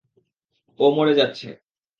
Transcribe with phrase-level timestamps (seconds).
[0.79, 1.47] ও মরে যাচ্ছে।